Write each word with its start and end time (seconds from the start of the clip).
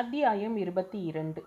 அத்தியாயம் 0.00 0.56
இருபத்தி 0.62 0.98
இரண்டு. 1.10 1.40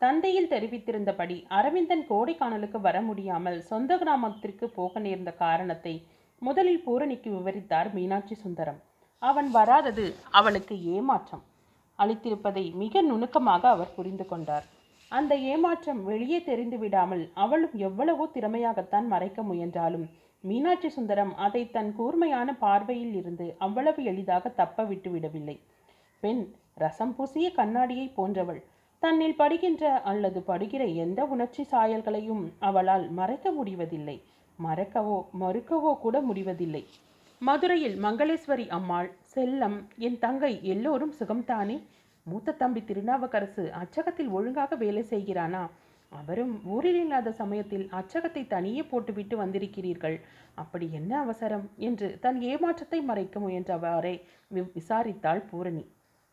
தந்தையில் 0.00 0.48
தெரிவித்திருந்தபடி 0.52 1.36
அரவிந்தன் 1.58 2.04
கோடைக்கானலுக்கு 2.10 2.78
வர 2.80 2.96
முடியாமல் 3.00 3.58
சொந்த 3.70 3.96
கிராமத்திற்கு 4.02 4.66
போக 4.76 5.00
நேர்ந்த 5.06 5.30
காரணத்தை 5.40 5.94
முதலில் 6.42 6.80
பூரணிக்கு 6.84 7.30
விவரித்தார் 7.30 7.88
மீனாட்சி 7.96 8.36
சுந்தரம். 8.44 8.78
அவன் 9.22 9.50
வராதது 9.50 10.06
அவளுக்கு 10.40 10.76
ஏமாற்றம். 10.94 11.42
அளித்திருப்பதை 11.98 12.64
மிக 12.82 13.02
நுணுக்கமாக 13.02 13.68
அவர் 13.68 13.94
புரிந்து 13.96 14.26
கொண்டார். 14.26 14.68
அந்த 15.12 15.32
ஏமாற்றம் 15.54 16.04
வெளியே 16.04 16.40
தெரிந்து 16.50 16.80
விடாமல் 16.84 17.26
அவளும் 17.34 17.76
எவ்வளவோ 17.88 18.26
திறமையாகத்தான் 18.36 19.08
மறைக்க 19.14 19.42
முயன்றாலும் 19.50 20.08
மீனாட்சி 20.44 20.88
சுந்தரம் 20.88 21.36
அதை 21.46 21.64
தன் 21.70 21.92
கூர்மையான 21.98 22.58
பார்வையில் 22.64 23.14
இருந்து 23.14 23.48
அவ்வளவு 23.58 24.02
எளிதாக 24.12 24.54
தப்ப 24.62 24.84
விட்டு 24.84 25.10
விடவில்லை. 25.10 25.58
பெண் 26.22 26.42
ரசம் 26.74 27.14
பூசிய 27.14 27.50
கண்ணாடியை 27.50 28.08
போன்றவள். 28.08 28.64
தன்னில் 28.98 29.36
படுகின்ற 29.38 29.84
அல்லது 29.84 30.42
படுகிற 30.42 30.84
எந்த 30.84 31.24
உணர்ச்சி 31.24 31.66
சாயல்களையும் 31.70 32.52
அவளால் 32.58 33.10
மறைக்க 33.10 33.50
முடிவதில்லை. 33.50 34.22
மறக்கவோ 34.66 35.24
மறுக்கவோ 35.40 35.98
கூட 35.98 36.20
முடிவதில்லை. 36.20 36.86
மதுரையில் 37.38 38.02
மங்களேஸ்வரி 38.02 38.68
அம்மாள் 38.68 39.16
செல்லம் 39.34 39.80
என் 39.96 40.18
தங்கை 40.18 40.58
எல்லோரும் 40.62 41.12
சுகம்தானே? 41.18 41.82
மூத்த 42.22 42.52
தம்பி 42.52 42.80
திருநாவுக்கரசு 42.80 43.72
அச்சகத்தில் 43.72 44.28
ஒழுங்காக 44.28 44.76
வேலை 44.76 45.02
செய்கிறானா? 45.02 45.70
அவரும் 46.08 46.60
ஊரில் 46.64 47.00
இல்லாத 47.00 47.32
சமயத்தில் 47.32 47.88
அச்சகத்தை 47.92 48.46
தனியே 48.46 48.82
போட்டுவிட்டு 48.82 49.44
வந்திருக்கிறீர்கள். 49.44 50.20
அப்படி 50.54 50.88
என்ன 50.92 51.20
அவசரம்? 51.20 51.70
என்று 51.76 52.18
தன் 52.20 52.40
ஏமாற்றத்தை 52.40 53.02
மறைக்க 53.02 53.40
முயன்றவாறே 53.40 54.22
வி- 54.54 54.72
விசாரித்தாள் 54.74 55.48
பூரணி. 55.48 55.86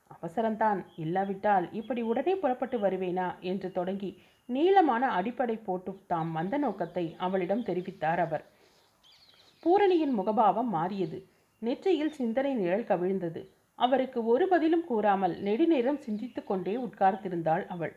அவசரம்தான். 0.10 0.86
இல்லாவிட்டால் 0.96 1.72
இப்படி 1.72 2.02
உடனே 2.02 2.36
புறப்பட்டு 2.36 2.78
வருவேனா? 2.78 3.40
என்று 3.40 3.72
தொடங்கி 3.72 4.22
நீளமான 4.46 5.08
அடிப்படை 5.08 5.58
போட்டு 5.58 6.00
தாம் 6.08 6.32
வந்த 6.32 6.58
நோக்கத்தை 6.58 7.16
அவளிடம் 7.18 7.66
தெரிவித்தார் 7.66 8.18
அவர். 8.18 8.46
பூரணியின் 9.60 10.20
முகபாவம் 10.20 10.70
மாறியது. 10.70 11.20
நெற்றியில் 11.60 12.12
சிந்தனை 12.12 12.54
நிழல் 12.54 12.84
கவிழ்ந்தது. 12.84 13.42
அவருக்கு 13.76 14.26
ஒரு 14.26 14.48
பதிலும் 14.48 14.86
கூறாமல் 14.86 15.42
நெடுநேரம் 15.42 15.98
சிந்தித்து 15.98 16.44
கொண்டே 16.44 16.76
உட்கார்ந்திருந்தாள் 16.76 17.66
அவள். 17.68 17.94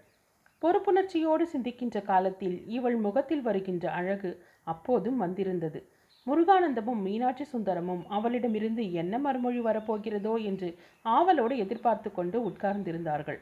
பொறுப்புணர்ச்சியோடு 0.62 1.44
சிந்திக்கின்ற 1.52 2.02
காலத்தில் 2.02 2.66
இவள் 2.66 2.96
முகத்தில் 2.96 3.42
வருகின்ற 3.42 3.90
அழகு 3.90 4.30
அப்போதும் 4.64 5.16
வந்திருந்தது. 5.16 5.80
முருகானந்தமும் 6.26 7.00
மீனாட்சி 7.04 7.44
சுந்தரமும் 7.44 8.02
அவளிடமிருந்து 8.16 8.82
என்ன 9.00 9.18
மறுமொழி 9.18 9.60
வரப்போகிறதோ 9.60 10.34
என்று 10.50 10.68
ஆவலோடு 11.04 11.54
எதிர்பார்த்து 11.56 12.08
கொண்டு 12.12 12.36
உட்கார்ந்திருந்தார்கள். 12.48 13.38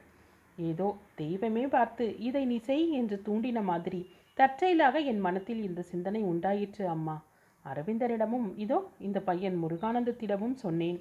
ஏதோ 0.59 0.87
தெய்வமே 1.15 1.65
பார்த்து 1.75 2.05
இதை 2.29 2.43
நீ 2.45 2.57
செய் 2.69 2.87
என்று 3.01 3.17
தூண்டின 3.27 3.59
மாதிரி 3.63 4.01
தற்செயலாக 4.39 4.99
என் 5.11 5.23
மனத்தில் 5.27 5.61
இந்த 5.69 5.81
சிந்தனை 5.91 6.21
உண்டாயிற்று 6.23 6.85
அம்மா. 6.89 7.17
அரவிந்தரிடமும் 7.65 8.47
இதோ 8.65 8.79
இந்த 9.07 9.19
பையன் 9.29 9.57
முருகானந்தத்திடமும் 9.63 10.57
சொன்னேன். 10.65 10.99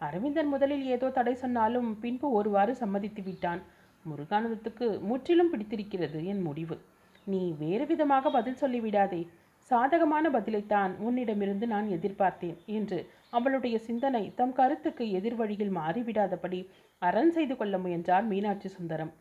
அரவிந்தன் 0.00 0.50
முதலில் 0.52 0.84
ஏதோ 0.94 1.06
தடை 1.10 1.34
சொன்னாலும் 1.34 1.88
பின்பு 2.02 2.26
ஒருவாறு 2.38 2.74
சம்மதித்து 2.82 3.22
விட்டான். 3.22 3.62
முருகானந்தத்துக்கு 4.04 4.86
முற்றிலும் 5.10 5.50
பிடித்திருக்கிறது 5.52 6.18
என் 6.32 6.42
முடிவு. 6.48 6.76
நீ 7.26 7.42
வேறு 7.62 7.84
விதமாக 7.86 8.30
பதில் 8.30 8.60
சொல்லிவிடாதே. 8.60 9.20
சாதகமான 9.70 10.30
பதிலைத்தான் 10.30 10.92
உன்னிடமிருந்து 10.98 11.66
நான் 11.66 11.88
எதிர்பார்த்தேன் 11.88 12.58
என்று 12.66 12.98
அவளுடைய 13.30 13.78
சிந்தனை 13.78 14.32
தம் 14.34 14.52
கருத்துக்கு 14.52 15.04
எதிர்வழியில் 15.04 15.72
மாறிவிடாதபடி 15.76 16.60
அரண் 16.98 17.30
செய்து 17.30 17.56
கொள்ள 17.56 17.78
முயன்றார் 17.78 18.24
மீனாட்சி 18.24 18.68
சுந்தரம். 18.68 19.12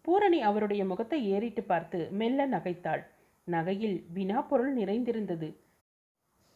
பூரணி 0.00 0.40
அவருடைய 0.40 0.84
முகத்தை 0.84 1.18
ஏறிட்டு 1.26 1.62
பார்த்து 1.62 2.08
மெல்ல 2.10 2.46
நகைத்தாள். 2.46 3.02
நகையில் 3.46 4.04
வினா 4.12 4.40
பொருள் 4.40 4.72
நிறைந்திருந்தது. 4.72 5.48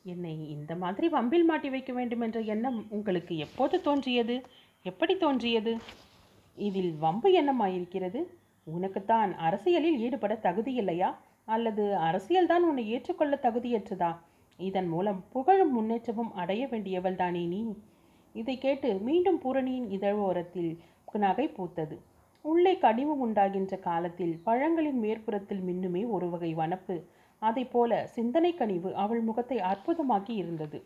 என்னை 0.05 0.51
இந்த 0.51 0.75
மாதிரி 0.75 1.07
வம்பில் 1.09 1.45
மாட்டி 1.45 1.69
வைக்க 1.71 1.93
வேண்டும் 1.93 2.21
என்ற 2.21 2.41
எண்ணம் 2.41 2.87
உங்களுக்கு 2.89 3.37
எப்போது 3.37 3.81
தோன்றியது? 3.81 4.37
எப்படி 4.83 5.17
தோன்றியது? 5.17 5.73
இதில் 6.59 6.93
வம்பு 6.99 7.29
எண்ணமாயிருக்கிறது. 7.43 8.21
உனக்குத்தான் 8.67 9.31
அரசியலில் 9.39 9.99
ஈடுபட 9.99 10.35
தகுதி 10.37 10.73
இல்லையா 10.73 11.11
அல்லது 11.49 11.85
அரசியல்தான் 11.99 12.65
உன்னை 12.69 12.85
ஏற்றுக்கொள்ள 12.91 13.35
தகுதியற்றதா? 13.43 14.11
இதன் 14.59 14.89
மூலம் 14.89 15.21
புகழும் 15.33 15.73
முன்னேற்றமும் 15.73 16.33
அடைய 16.33 16.63
வேண்டியவள் 16.67 17.17
தானே 17.17 17.45
நீ? 17.47 17.61
இதை 18.35 18.59
கேட்டு 18.59 18.89
மீண்டும் 18.99 19.39
பூரணியின் 19.39 19.89
இதழோரத்தில் 19.91 20.73
நகை 21.13 21.47
பூத்தது. 21.49 21.97
உள்ளே 22.45 22.79
கனிவு 22.79 23.15
உண்டாகின்ற 23.19 23.77
காலத்தில் 23.79 24.35
பழங்களின் 24.47 25.01
மேற்புறத்தில் 25.03 25.63
மின்னுமே 25.63 26.03
ஒரு 26.09 26.27
வகை 26.31 26.51
வனப்பு. 26.55 26.97
அதைப் 27.43 27.73
போல 27.73 28.07
சிந்தனை 28.07 28.53
கனிவு 28.55 28.91
அவள் 28.95 29.21
முகத்தை 29.21 29.59
அற்புதமாக்கி 29.73 30.35
இருந்தது. 30.35 30.79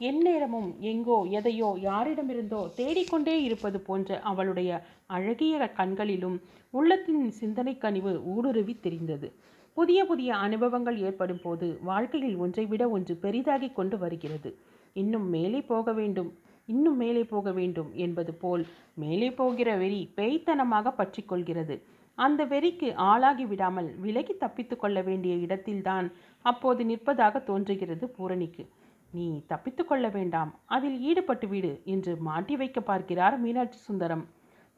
எந்நேரமும் 0.00 0.68
எங்கோ 0.90 1.16
எதையோ 1.38 1.68
யாரிடமிருந்தோ 1.82 2.60
தேடிக்கொண்டே 2.76 3.34
இருப்பது 3.46 3.78
போன்ற 3.80 4.18
அவளுடைய 4.30 4.70
அழகிய 5.16 5.66
கண்களிலும் 5.78 6.36
உள்ளத்தின் 6.74 7.24
சிந்தனை 7.30 7.74
கனிவு 7.78 8.12
ஊடுருவி 8.34 8.74
தெரிந்தது. 8.80 9.28
புதிய 9.76 10.00
புதிய 10.04 10.30
அனுபவங்கள் 10.36 10.98
ஏற்படும் 11.08 11.42
போது 11.42 11.66
வாழ்க்கையில் 11.82 12.36
ஒன்றை 12.36 12.64
விட 12.66 12.84
ஒன்று 12.88 13.14
பெரிதாகி 13.16 13.70
கொண்டு 13.72 13.98
வருகிறது. 13.98 14.52
இன்னும் 14.92 15.28
மேலே 15.28 15.60
போக 15.72 15.92
வேண்டும் 15.92 16.30
இன்னும் 16.68 16.96
மேலே 16.96 17.22
போக 17.24 17.50
வேண்டும் 17.52 17.90
என்பது 18.04 18.32
போல் 18.34 18.64
மேலே 18.94 19.28
போகிற 19.32 19.68
வெறி 19.76 20.00
பேய்த்தனமாக 20.16 20.90
பற்றி 20.92 21.22
கொள்கிறது. 21.22 21.76
அந்த 22.18 22.40
வெறிக்கு 22.44 22.88
ஆளாகி 23.10 23.44
விடாமல் 23.44 23.88
விலகி 24.04 24.34
தப்பித்து 24.36 24.76
கொள்ள 24.76 24.98
வேண்டிய 25.02 25.34
இடத்தில்தான் 25.44 26.06
அப்போது 26.44 26.82
நிற்பதாக 26.84 27.42
தோன்றுகிறது 27.50 28.04
பூரணிக்கு. 28.16 28.64
நீ 29.12 29.26
தப்பித்து 29.52 29.82
கொள்ள 29.84 30.06
வேண்டாம். 30.16 30.50
அதில் 30.74 30.96
ஈடுபட்டு 31.08 31.46
விடு 31.52 31.72
என்று 31.92 32.12
மாட்டி 32.28 32.54
வைக்க 32.60 32.78
பார்க்கிறார் 32.90 33.36
மீனாட்சி 33.44 33.78
சுந்தரம். 33.88 34.24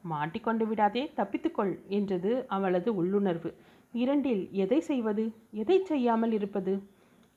மாட்டிக்கொண்டு 0.03 0.65
விடாதே 0.69 1.03
தப்பித்துக்கொள் 1.17 1.73
என்றது 1.97 2.31
அவளது 2.55 2.89
உள்ளுணர்வு. 3.01 3.49
இரண்டில் 3.93 4.43
எதை 4.63 4.79
செய்வது? 4.89 5.23
எதை 5.61 5.77
செய்யாமல் 5.89 6.33
இருப்பது? 6.37 6.73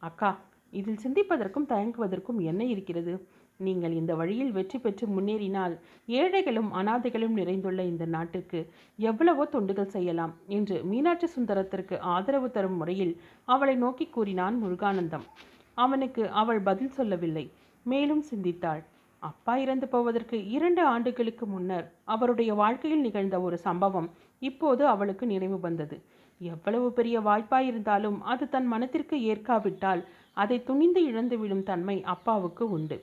அக்கா 0.02 0.30
இதில் 0.72 1.02
சிந்திப்பதற்கும் 1.04 1.70
தயங்குவதற்கும் 1.72 2.38
என்ன 2.50 2.62
இருக்கிறது? 2.64 3.14
நீங்கள் 3.60 3.94
இந்த 3.98 4.12
வழியில் 4.20 4.54
வெற்றி 4.56 4.78
பெற்று 4.78 5.04
முன்னேறினால் 5.14 5.74
ஏழைகளும் 6.20 6.70
அனாதைகளும் 6.80 7.36
நிறைந்துள்ள 7.40 7.80
இந்த 7.90 8.04
நாட்டிற்கு 8.14 8.60
எவ்வளவோ 9.08 9.44
தொண்டுகள் 9.52 9.94
செய்யலாம் 9.96 10.32
என்று 10.56 10.76
மீனாட்சி 10.90 11.28
சுந்தரத்திற்கு 11.34 11.98
ஆதரவு 12.14 12.48
தரும் 12.56 12.78
முறையில் 12.80 13.14
அவளை 13.54 13.76
நோக்கி 13.84 14.06
கூறினான் 14.16 14.56
முருகானந்தம். 14.62 15.26
அவனுக்கு 15.74 16.30
அவள் 16.30 16.60
பதில் 16.60 16.88
சொல்லவில்லை. 16.88 17.50
மேலும் 17.86 18.24
சிந்தித்தாள். 18.30 18.82
அப்பா 19.22 19.56
இறந்து 19.56 19.86
போவதற்கு 19.88 20.36
இரண்டு 20.48 20.82
ஆண்டுகளுக்கு 20.84 21.46
முன்னர் 21.46 21.86
அவருடைய 22.04 22.54
வாழ்க்கையில் 22.54 23.00
நிகழ்ந்த 23.00 23.40
ஒரு 23.40 23.56
சம்பவம் 23.58 24.08
இப்போது 24.38 24.86
அவளுக்கு 24.86 25.26
நினைவு 25.26 25.60
வந்தது. 25.60 25.96
எவ்வளவு 26.40 26.92
பெரிய 26.92 27.20
வாய்ப்பாயிருந்தாலும் 27.20 28.18
அது 28.22 28.48
தன் 28.48 28.66
மனத்திற்கு 28.66 29.16
ஏற்காவிட்டால் 29.22 30.02
அதை 30.32 30.62
துணிந்து 30.62 31.00
இழந்துவிடும் 31.04 31.62
தன்மை 31.62 31.96
அப்பாவுக்கு 32.04 32.70
உண்டு. 32.70 32.96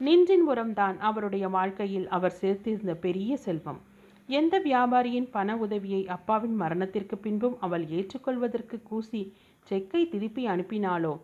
நின்றின் 0.00 0.44
உரம்தான் 0.48 0.96
அவருடைய 0.98 1.48
வாழ்க்கையில் 1.48 2.08
அவர் 2.08 2.38
சேர்த்திருந்த 2.40 2.92
பெரிய 2.94 3.36
செல்வம். 3.36 3.80
எந்த 4.28 4.54
வியாபாரியின் 4.58 5.28
பண 5.30 5.56
உதவியை 5.56 6.02
அப்பாவின் 6.06 6.56
மரணத்திற்கு 6.56 7.18
பின்பும் 7.18 7.56
அவள் 7.60 7.84
ஏற்றுக்கொள்வதற்கு 7.88 8.76
கூசி 8.82 9.22
செக்கை 9.66 10.08
திருப்பி 10.08 10.46
அனுப்பினாளோ 10.46 11.14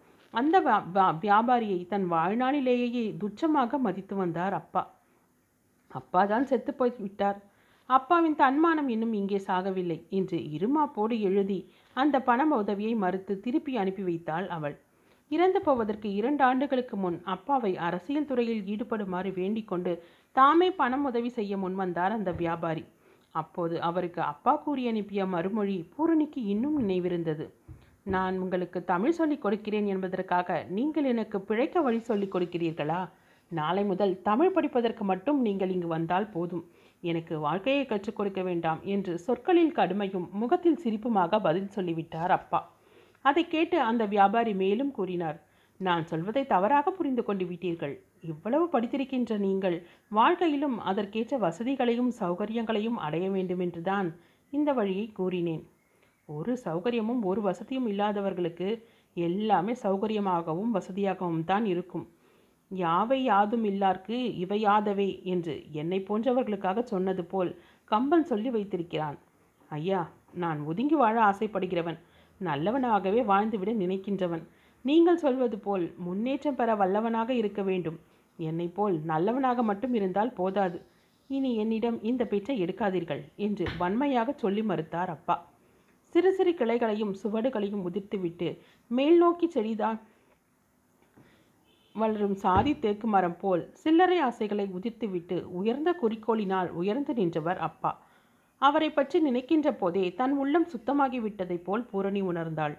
அந்த 0.41 0.57
வியாபாரியை 1.25 1.81
தன் 1.93 2.07
வாழ்நாளிலேயே 2.13 3.03
துச்சமாக 3.23 3.79
மதித்து 3.87 4.15
வந்தார் 4.17 4.55
அப்பா. 4.61 4.83
அப்பா 5.91 6.21
தான் 6.31 6.49
செத்து 6.51 6.73
போய் 6.75 6.93
விட்டார். 7.03 7.39
அப்பாவின் 7.89 8.37
தன்மானம் 8.43 8.89
இன்னும் 8.95 9.15
இங்கே 9.19 9.39
சாகவில்லை 9.49 9.99
என்று 10.19 10.39
இருமாப்போடு 10.57 11.17
எழுதி 11.29 11.59
அந்த 11.97 12.17
பணம் 12.29 12.55
உதவியை 12.63 12.95
மறுத்து 13.03 13.35
திருப்பி 13.45 13.73
அனுப்பி 13.83 14.05
வைத்தாள் 14.09 14.47
அவள். 14.57 14.77
இறந்து 15.31 15.61
போவதற்கு 15.67 16.09
இரண்டு 16.19 16.43
ஆண்டுகளுக்கு 16.49 16.97
முன் 16.97 17.19
அப்பாவை 17.35 17.73
அரசியல் 17.89 18.29
துறையில் 18.31 18.65
ஈடுபடுமாறு 18.73 19.31
வேண்டிக் 19.41 19.71
கொண்டு 19.71 19.93
தாமே 20.37 20.69
பணம் 20.81 21.05
உதவி 21.11 21.31
செய்ய 21.39 21.57
முன்வந்தார் 21.57 22.17
அந்த 22.19 22.33
வியாபாரி. 22.43 22.85
அப்போது 23.35 23.77
அவருக்கு 23.89 24.21
அப்பா 24.33 24.55
கூறி 24.65 24.83
அனுப்பிய 24.89 25.23
மறுமொழி 25.35 25.77
பூரணிக்கு 25.95 26.41
இன்னும் 26.55 26.77
நினைவிருந்தது. 26.83 27.47
நான் 28.07 28.39
உங்களுக்கு 28.39 28.85
தமிழ் 28.85 29.11
சொல்லிக் 29.11 29.43
கொடுக்கிறேன் 29.43 29.87
என்பதற்காக 29.87 30.67
நீங்கள் 30.69 31.05
எனக்கு 31.05 31.41
பிழைக்க 31.41 31.81
வழி 31.81 31.99
சொல்லிக் 31.99 32.35
கொடுக்கிறீர்களா? 32.35 33.09
நாளை 33.51 33.85
முதல் 33.85 34.23
தமிழ் 34.23 34.53
படிப்பதற்கு 34.53 35.05
மட்டும் 35.05 35.41
நீங்கள் 35.41 35.71
இங்கு 35.71 35.87
வந்தால் 35.87 36.29
போதும். 36.29 36.65
எனக்கு 37.01 37.39
வாழ்க்கையை 37.39 37.87
கற்றுக் 37.87 38.17
கொடுக்க 38.17 38.43
வேண்டாம் 38.43 38.81
என்று 38.83 39.19
சொற்களில் 39.19 39.75
கடுமையும் 39.75 40.31
முகத்தில் 40.31 40.81
சிரிப்புமாக 40.85 41.41
பதில் 41.41 41.69
சொல்லிவிட்டார் 41.69 42.31
அப்பா. 42.31 42.61
அதை 43.23 43.49
கேட்டு 43.49 43.81
அந்த 43.81 44.05
வியாபாரி 44.05 44.55
மேலும் 44.55 44.91
கூறினார் 44.91 45.43
நான் 45.77 46.05
சொல்வதை 46.07 46.47
தவறாக 46.47 46.91
புரிந்து 46.91 47.23
கொண்டு 47.25 47.45
விட்டீர்கள். 47.45 47.95
இவ்வளவு 48.21 48.67
படித்திருக்கின்ற 48.73 49.39
நீங்கள் 49.39 49.87
வாழ்க்கையிலும் 50.09 50.79
அதற்கேற்ற 50.81 51.39
வசதிகளையும் 51.39 52.13
சௌகரியங்களையும் 52.21 53.01
அடைய 53.07 53.31
வேண்டுமென்றுதான் 53.31 54.11
இந்த 54.51 54.73
வழியை 54.73 55.07
கூறினேன். 55.13 55.65
ஒரு 56.29 56.53
சௌகரியமும் 56.65 57.23
ஒரு 57.31 57.41
வசதியும் 57.43 57.87
இல்லாதவர்களுக்கு 57.87 58.69
எல்லாமே 59.17 59.73
சௌகரியமாகவும் 59.83 60.71
வசதியாகவும் 60.77 61.45
தான் 61.45 61.65
இருக்கும். 61.65 62.07
யாவை 62.71 63.19
யாதும் 63.23 63.65
இல்லார்க்கு 63.65 64.17
இவை 64.35 64.59
யாதவை 64.65 65.09
என்று 65.33 65.55
என்னை 65.73 65.99
போன்றவர்களுக்காக 66.09 66.83
சொன்னது 66.83 67.25
போல் 67.25 67.51
கம்பன் 67.85 68.27
சொல்லி 68.31 68.51
வைத்திருக்கிறான். 68.51 69.19
ஐயா 69.71 70.01
நான் 70.33 70.61
ஒதுங்கி 70.65 70.95
வாழ 70.95 71.17
ஆசைப்படுகிறவன் 71.31 71.99
நல்லவனாகவே 72.41 73.21
வாழ்ந்துவிட 73.25 73.73
நினைக்கின்றவன். 73.83 74.45
நீங்கள் 74.85 75.23
சொல்வது 75.27 75.59
போல் 75.59 75.85
முன்னேற்றம் 76.07 76.59
பெற 76.61 76.71
வல்லவனாக 76.77 77.31
இருக்க 77.31 77.61
வேண்டும். 77.63 77.99
என்னை 78.39 78.69
போல் 78.69 78.97
நல்லவனாக 79.13 79.63
மட்டும் 79.63 79.95
இருந்தால் 79.95 80.37
போதாது. 80.41 80.79
இனி 81.31 81.51
என்னிடம் 81.57 81.99
இந்த 82.03 82.23
பேச்சை 82.25 82.57
எடுக்காதீர்கள் 82.65 83.23
என்று 83.47 83.67
வன்மையாக 83.79 84.33
சொல்லி 84.33 84.63
மறுத்தார் 84.63 85.13
அப்பா. 85.17 85.37
சிறு 86.15 86.31
சிறு 86.39 86.53
கிளைகளையும் 86.59 87.15
சுவடுகளையும் 87.21 87.85
உதிர்த்துவிட்டு 87.89 88.49
மேல் 88.91 89.17
நோக்கி 89.23 89.47
செடிதான் 89.55 89.99
வளரும் 91.95 92.37
சாதி 92.43 92.73
தேக்கு 92.79 93.07
மரம் 93.07 93.37
போல் 93.41 93.63
சில்லறை 93.83 94.19
ஆசைகளை 94.19 94.65
உதிர்த்துவிட்டு 94.77 95.37
உயர்ந்த 95.59 95.91
குறிக்கோளினால் 96.03 96.71
உயர்ந்து 96.81 97.13
நின்றவர் 97.15 97.61
அப்பா. 97.69 97.93
அவரை 98.63 98.89
பற்றி 98.91 99.19
நினைக்கின்ற 99.21 99.69
போதே 99.73 100.05
தன் 100.21 100.35
உள்ளம் 100.43 100.69
சுத்தமாகிவிட்டதைப் 100.73 101.65
போல் 101.67 101.85
பூரணி 101.91 102.23
உணர்ந்தாள். 102.23 102.75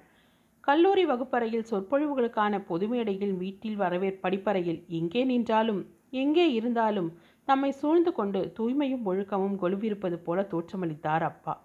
கல்லூரி 0.64 1.06
வகுப்பறையில் 1.06 1.70
சொற்பொழிவுகளுக்கான 1.72 2.60
பொது 2.70 2.88
மேடையில் 2.94 3.36
வீட்டில் 3.44 3.78
வரவே 3.84 4.10
படிப்பறையில் 4.24 4.82
எங்கே 5.00 5.24
நின்றாலும் 5.32 5.82
எங்கே 6.24 6.48
இருந்தாலும் 6.54 7.10
தம்மை 7.48 7.72
சூழ்ந்து 7.82 8.14
கொண்டு 8.14 8.42
தூய்மையும் 8.58 9.08
ஒழுக்கமும் 9.12 9.60
கொலுவிருப்பது 9.64 10.20
போல 10.28 10.48
தோற்றமளித்தார் 10.54 11.26
அப்பா. 11.32 11.56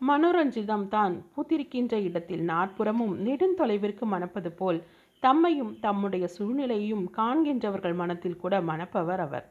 மனோரஞ்சிதம் 0.00 0.88
தான் 0.88 1.14
பூத்திருக்கின்ற 1.32 1.94
இடத்தில் 2.00 2.42
நாற்புறமும் 2.42 3.14
நெடுந்தொலைவிற்கு 3.26 4.04
மணப்பது 4.04 4.50
போல் 4.52 4.78
தம்மையும் 5.22 5.72
தம்முடைய 5.80 6.26
சூழ்நிலையையும் 6.36 7.04
காண்கின்றவர்கள் 7.18 7.94
மனத்தில் 7.94 8.38
கூட 8.42 8.60
மணப்பவர் 8.60 9.22
அவர். 9.26 9.46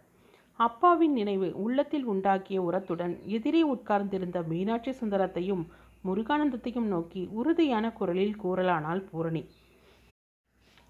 அப்பாவின் 0.59 1.13
நினைவு 1.13 1.47
உள்ளத்தில் 1.55 2.05
உண்டாக்கிய 2.05 2.59
உரத்துடன் 2.67 3.13
எதிரே 3.37 3.61
உட்கார்ந்திருந்த 3.73 4.39
மீனாட்சி 4.41 4.91
சுந்தரத்தையும் 4.91 5.63
முருகானந்தத்தையும் 6.05 6.87
நோக்கி 6.87 7.21
உறுதியான 7.39 7.85
குரலில் 7.91 8.39
கூறலானால் 8.43 9.03
பூரணி 9.11 9.43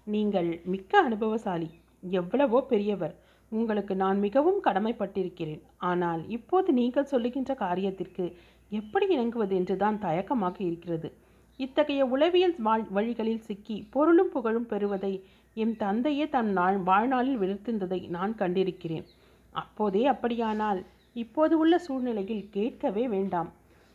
நீங்கள் 0.06 0.50
மிக்க 0.64 1.02
அனுபவசாலி 1.02 1.68
எவ்வளவோ 2.02 2.58
பெரியவர். 2.62 3.14
உங்களுக்கு 3.52 3.94
நான் 3.94 4.18
மிகவும் 4.18 4.60
கடமைப்பட்டிருக்கிறேன். 4.66 5.62
ஆனால் 5.90 6.22
இப்போது 6.28 6.68
நீங்கள் 6.72 7.10
சொல்லுகின்ற 7.12 7.54
காரியத்திற்கு 7.54 8.24
எப்படி 8.70 9.06
இணங்குவது 9.18 9.54
என்றுதான் 9.54 9.98
தயக்கமாக 9.98 10.56
இருக்கிறது. 10.60 11.08
இத்தகைய 11.56 12.04
உளவியல் 12.04 12.54
வாழ் 12.58 12.84
வழிகளில் 12.90 13.40
சிக்கி 13.40 13.86
பொருளும் 13.90 14.28
புகழும் 14.28 14.66
பெறுவதை 14.66 15.24
என் 15.54 15.76
தந்தையே 15.76 16.28
தன் 16.28 16.52
நாள் 16.52 16.78
வாழ்நாளில் 16.78 17.38
விழுத்திருந்ததை 17.38 18.08
நான் 18.08 18.34
கண்டிருக்கிறேன். 18.34 19.06
அப்போதே 19.50 20.06
அப்படியானால் 20.06 20.80
இப்போது 21.12 21.58
உள்ள 21.58 21.78
சூழ்நிலையில் 21.78 22.48
கேட்கவே 22.50 23.08
வேண்டாம். 23.08 23.50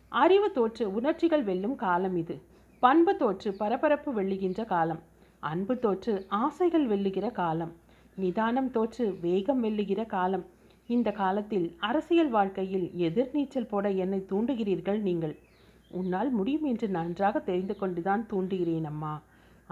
அறிவு 0.10 0.52
தோற்று 0.52 0.94
உணர்ச்சிகள் 0.94 1.44
வெல்லும் 1.44 1.76
காலம் 1.76 2.16
இது. 2.16 2.36
பண்பு 2.80 3.18
தோற்று 3.18 3.54
பரபரப்பு 3.54 4.10
வெல்லுகின்ற 4.14 4.66
காலம். 4.66 5.00
அன்பு 5.40 5.80
தோற்று 5.80 6.26
ஆசைகள் 6.30 6.88
வெல்லுகிற 6.88 7.32
காலம். 7.32 7.74
நிதானம் 8.16 8.72
தோற்று 8.72 9.18
வேகம் 9.22 9.64
வெல்லுகிற 9.64 10.06
காலம். 10.06 10.46
இந்த 10.90 11.10
காலத்தில் 11.12 11.68
அரசியல் 11.90 12.30
வாழ்க்கையில் 12.30 12.88
எதிர்நீச்சல் 13.08 13.70
போட 13.70 13.86
என்னை 14.04 14.20
தூண்டுகிறீர்கள் 14.32 15.00
நீங்கள். 15.08 15.36
உன்னால் 16.00 16.30
முடியும் 16.30 16.66
என்று 16.72 16.88
நன்றாக 16.88 17.40
தெரிந்து 17.40 17.76
கொண்டுதான் 17.78 18.24
தூண்டுகிறேன் 18.32 18.88
அம்மா. 18.92 19.14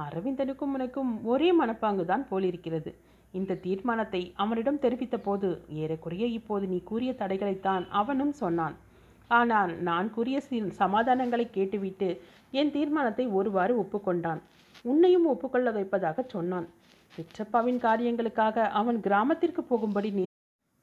அரவிந்தனுக்கும் 0.05 0.73
உனக்கும் 0.75 1.11
ஒரே 1.31 1.49
மனப்பாங்கு 1.59 2.05
தான் 2.11 2.25
போலிருக்கிறது. 2.29 2.91
இந்த 3.33 3.59
தீர்மானத்தை 3.65 4.21
அவனிடம் 4.43 4.81
தெரிவித்த 4.85 5.17
போது 5.17 5.49
ஏறக்குறைய 5.81 6.25
இப்போது 6.39 6.65
நீ 6.73 6.79
கூறிய 6.89 7.11
தடைகளைத்தான் 7.21 7.85
அவனும் 8.01 8.33
சொன்னான். 8.41 8.75
ஆனால் 9.27 9.71
நான் 9.89 10.07
கூறிய 10.15 10.37
சமாதானங்களை 10.81 11.45
கேட்டுவிட்டு 11.57 12.09
என் 12.59 12.73
தீர்மானத்தை 12.75 13.25
ஒருவாறு 13.37 13.75
ஒப்புக்கொண்டான். 13.83 14.41
உன்னையும் 14.85 15.29
ஒப்புக்கொள்ள 15.31 15.69
வைப்பதாக 15.77 16.25
சொன்னான். 16.35 16.67
பெற்றப்பாவின் 17.13 17.81
காரியங்களுக்காக 17.87 18.69
அவன் 18.79 18.99
கிராமத்திற்கு 19.07 19.61
போகும்படி 19.71 20.09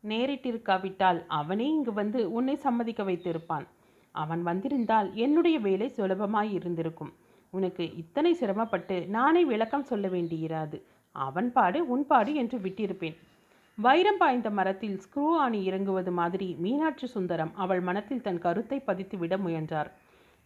நேரிட்டிருக்காவிட்டால் 0.04 1.20
அவனே 1.26 1.66
இங்கு 1.68 1.92
வந்து 1.92 2.32
உன்னை 2.32 2.56
சம்மதிக்க 2.56 3.02
வைத்திருப்பான். 3.02 3.66
அவன் 4.14 4.42
வந்திருந்தால் 4.42 5.08
என்னுடைய 5.14 5.58
வேலை 5.58 5.88
சுலபமாய் 5.96 6.50
இருந்திருக்கும். 6.52 7.12
உனக்கு 7.52 7.84
இத்தனை 7.94 8.32
சிரமப்பட்டு 8.34 8.96
நானே 9.06 9.42
விளக்கம் 9.44 9.88
சொல்ல 9.90 10.08
வேண்டியிராது. 10.08 10.78
அவன் 11.16 11.52
பாடு 11.52 11.78
உன் 11.86 12.06
பாடு 12.06 12.32
என்று 12.34 12.58
விட்டிருப்பேன். 12.58 13.16
வைரம் 13.78 14.18
பாய்ந்த 14.18 14.48
மரத்தில் 14.50 14.96
ஸ்க்ரூ 15.04 15.26
ஆணி 15.36 15.60
இறங்குவது 15.64 16.12
மாதிரி 16.12 16.48
மீனாட்சி 16.54 17.06
சுந்தரம் 17.06 17.52
அவள் 17.54 17.80
மனத்தில் 17.80 18.22
தன் 18.22 18.38
கருத்தை 18.38 18.78
பதித்து 18.80 19.18
விட 19.18 19.34
முயன்றார். 19.38 19.90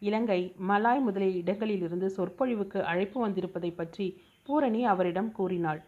இலங்கை 0.03 0.41
மலாய் 0.69 1.01
முதலிய 1.01 1.41
இடங்களிலிருந்து 1.41 2.09
சொற்பொழிவுக்கு 2.11 2.81
அழைப்பு 2.83 3.19
வந்திருப்பதை 3.25 3.71
பற்றி 3.75 4.07
பூரணி 4.43 4.81
அவரிடம் 4.85 5.33
கூறினாள். 5.33 5.81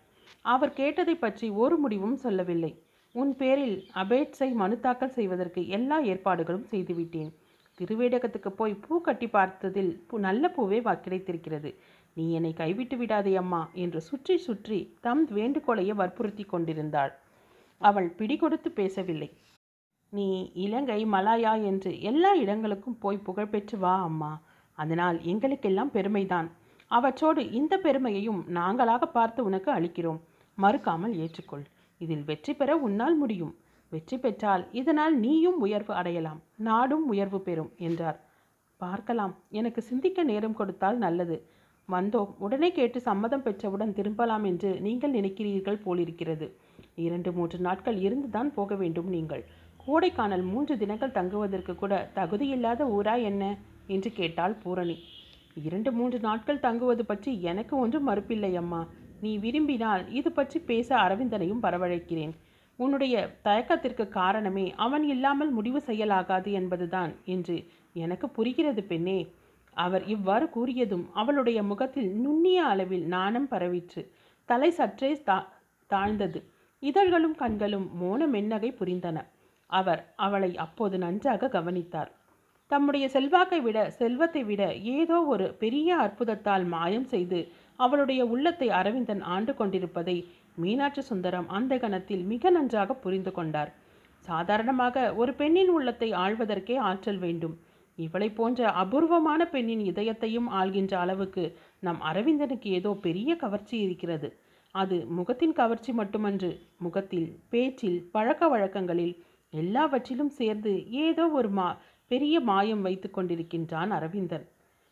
அவர் 0.45 0.73
கேட்டதை 0.73 1.15
பற்றி 1.17 1.47
ஒரு 1.63 1.77
முடிவும் 1.77 2.17
சொல்லவில்லை. 2.17 2.73
உன் 3.21 3.33
பேரில் 3.41 3.77
அபேட்ஸை 4.01 4.49
மனு 4.61 4.77
தாக்கல் 4.81 5.15
செய்வதற்கு 5.17 5.61
எல்லா 5.77 5.97
ஏற்பாடுகளும் 6.13 6.67
செய்துவிட்டேன். 6.73 7.31
திருவேடகத்துக்கு 7.79 8.51
போய் 8.59 8.75
பூ 8.85 8.95
கட்டி 9.07 9.29
பார்த்ததில் 9.37 9.93
பூ 10.09 10.19
நல்ல 10.27 10.51
பூவே 10.57 10.79
கிடைத்திருக்கிறது 11.05 11.71
நீ 12.17 12.25
என்னை 12.39 12.51
கைவிட்டு 12.61 12.97
விடாதே 12.97 13.33
அம்மா 13.37 13.61
என்று 13.85 14.01
சுற்றி 14.01 14.37
சுற்றி 14.47 14.79
தம் 15.07 15.23
வேண்டுகோளையே 15.39 15.95
வற்புறுத்தி 16.01 16.45
கொண்டிருந்தாள். 16.45 17.13
அவள் 17.81 18.09
பிடிகொடுத்து 18.19 18.71
பேசவில்லை. 18.81 19.29
நீ 20.13 20.29
இலங்கை 20.65 21.01
மலாயா 21.15 21.53
என்று 21.71 21.93
எல்லா 22.11 22.31
இடங்களுக்கும் 22.43 22.99
போய் 22.99 23.25
புகழ்பெற்று 23.27 23.79
வா 23.79 23.95
அம்மா. 24.09 24.33
அதனால் 24.79 25.19
எங்களுக்கெல்லாம் 25.33 25.95
பெருமைதான். 25.97 26.49
அவற்றோடு 26.91 27.43
இந்த 27.61 27.75
பெருமையையும் 27.79 28.43
நாங்களாக 28.59 29.05
பார்த்து 29.17 29.41
உனக்கு 29.45 29.71
அளிக்கிறோம். 29.71 30.21
மறுக்காமல் 30.59 31.17
ஏற்றுக்கொள். 31.23 31.67
இதில் 32.01 32.25
வெற்றி 32.25 32.55
பெற 32.55 32.77
உன்னால் 32.77 33.17
முடியும். 33.17 33.55
வெற்றி 33.93 34.17
பெற்றால் 34.19 34.65
இதனால் 34.73 35.15
நீயும் 35.19 35.59
உயர்வு 35.59 35.95
அடையலாம். 35.95 36.41
நாடும் 36.57 37.05
உயர்வு 37.09 37.41
பெறும் 37.41 37.71
என்றார். 37.79 38.19
பார்க்கலாம். 38.81 39.35
எனக்கு 39.51 39.83
சிந்திக்க 39.83 40.23
நேரம் 40.23 40.55
கொடுத்தால் 40.55 40.99
நல்லது. 40.99 41.37
வந்தோம் 41.89 42.31
உடனே 42.39 42.69
கேட்டு 42.73 43.01
சம்மதம் 43.01 43.43
பெற்றவுடன் 43.43 43.93
திரும்பலாம் 43.93 44.45
என்று 44.45 44.71
நீங்கள் 44.81 45.11
நினைக்கிறீர்கள் 45.11 45.83
போலிருக்கிறது. 45.85 46.47
இரண்டு 46.95 47.33
மூன்று 47.33 47.59
நாட்கள் 47.59 47.99
இருந்துதான் 47.99 48.51
போக 48.55 48.75
வேண்டும் 48.75 49.09
நீங்கள். 49.09 49.45
கோடைக்கானல் 49.87 50.43
மூன்று 50.43 50.75
தினங்கள் 50.79 51.11
தங்குவதற்கு 51.11 51.75
கூட 51.75 52.11
தகுதியில்லாத 52.15 52.85
ஊரா 52.97 53.15
என்ன? 53.23 53.43
என்று 53.87 54.11
கேட்டாள் 54.13 54.55
பூரணி. 54.55 54.97
இரண்டு 55.55 55.93
மூன்று 55.93 56.19
நாட்கள் 56.21 56.61
தங்குவது 56.61 57.05
பற்றி 57.05 57.43
எனக்கு 57.43 57.75
ஒன்றும் 57.77 58.09
மறுப்பில்லை 58.09 58.53
அம்மா. 58.55 58.81
நீ 59.23 59.33
விரும்பினால் 59.39 60.05
இது 60.09 60.31
பற்றி 60.33 60.59
பேச 60.61 60.89
அரவிந்தனையும் 60.97 61.63
வரவழைக்கிறேன். 61.63 62.35
உன்னுடைய 62.79 63.15
தயக்கத்திற்கு 63.43 64.05
காரணமே 64.09 64.65
அவன் 64.77 65.05
இல்லாமல் 65.05 65.51
முடிவு 65.51 65.81
செய்யலாகாது 65.87 66.51
என்பதுதான் 66.53 67.13
என்று 67.25 67.57
எனக்கு 67.97 68.27
புரிகிறது 68.31 68.83
பெண்ணே. 68.85 69.21
அவர் 69.77 70.05
இவ்வாறு 70.07 70.47
கூறியதும் 70.47 71.07
அவளுடைய 71.13 71.59
முகத்தில் 71.63 72.11
நுண்ணிய 72.17 72.59
அளவில் 72.65 73.07
நாணம் 73.07 73.49
பரவிற்று. 73.51 74.03
தலை 74.49 74.71
சற்றே 74.71 75.11
தா 75.23 75.39
தாழ்ந்தது. 75.91 76.41
இதழ்களும் 76.83 77.35
கண்களும் 77.35 77.87
மோன 78.01 78.27
மென்னகை 78.27 78.71
புரிந்தன. 78.81 79.19
அவர் 79.71 80.03
அவளை 80.17 80.51
அப்போது 80.57 80.97
நன்றாக 80.99 81.49
கவனித்தார். 81.49 82.11
தம்முடைய 82.71 83.09
செல்வாக்கை 83.09 83.61
விட 83.61 83.79
செல்வத்தை 83.91 84.43
விட 84.45 84.63
ஏதோ 84.97 85.17
ஒரு 85.25 85.47
பெரிய 85.55 85.89
அற்புதத்தால் 85.97 86.65
மாயம் 86.67 87.05
செய்து 87.05 87.41
அவளுடைய 87.79 88.21
உள்ளத்தை 88.27 88.69
அரவிந்தன் 88.79 89.23
ஆண்டு 89.35 89.53
கொண்டிருப்பதை 89.55 90.17
மீனாட்சி 90.57 91.03
சுந்தரம் 91.03 91.49
அந்த 91.49 91.73
கணத்தில் 91.79 92.25
மிக 92.25 92.51
நன்றாக 92.51 92.95
புரிந்து 93.05 93.33
கொண்டார். 93.33 93.71
சாதாரணமாக 94.25 95.15
ஒரு 95.15 95.33
பெண்ணின் 95.35 95.71
உள்ளத்தை 95.71 96.09
ஆழ்வதற்கே 96.25 96.77
ஆற்றல் 96.91 97.21
வேண்டும். 97.25 97.55
இவளை 97.99 98.29
போன்ற 98.31 98.71
அபூர்வமான 98.83 99.43
பெண்ணின் 99.47 99.83
இதயத்தையும் 99.91 100.49
ஆள்கின்ற 100.61 100.95
அளவுக்கு 100.99 101.45
நம் 101.81 102.01
அரவிந்தனுக்கு 102.03 102.71
ஏதோ 102.79 102.91
பெரிய 103.07 103.31
கவர்ச்சி 103.37 103.77
இருக்கிறது. 103.81 104.29
அது 104.75 104.97
முகத்தின் 105.19 105.55
கவர்ச்சி 105.61 105.93
மட்டுமன்று 105.93 106.51
முகத்தில் 106.79 107.29
பேச்சில் 107.51 107.99
பழக்க 108.15 108.49
வழக்கங்களில் 108.49 109.15
எல்லாவற்றிலும் 109.53 110.33
சேர்ந்து 110.39 110.73
ஏதோ 111.05 111.27
ஒரு 111.39 111.51
மா 111.59 111.69
பெரிய 112.11 112.41
மாயம் 112.41 112.83
வைத்து 112.83 113.09
கொண்டிருக்கின்றான் 113.11 113.93
அரவிந்தன் 113.99 114.47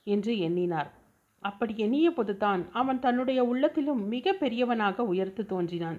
என்று 0.07 0.33
எண்ணினார். 0.39 0.91
அப்படி 1.45 1.75
எண்ணிய 1.77 2.09
போதுதான் 2.11 2.63
அவன் 2.73 2.99
தன்னுடைய 2.99 3.41
உள்ளத்திலும் 3.45 4.03
மிக 4.09 4.33
பெரியவனாக 4.33 5.05
உயர்த்து 5.05 5.43
தோன்றினான். 5.47 5.99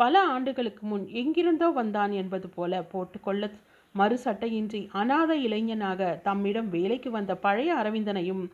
பல 0.00 0.14
ஆண்டுகளுக்கு 0.26 0.86
முன் 0.86 1.04
எங்கிருந்தோ 1.20 1.68
வந்தான் 1.70 2.12
என்பது 2.12 2.48
போல 2.48 2.82
போட்டுக்கொள்ள 2.82 3.50
மறு 3.94 4.16
சட்டையின்றி 4.24 4.80
அநாத 4.92 5.30
இளைஞனாக 5.46 6.02
தம்மிடம் 6.22 6.68
வேலைக்கு 6.68 7.10
வந்த 7.10 7.32
பழைய 7.36 7.70
அரவிந்தனையும் 7.74 8.44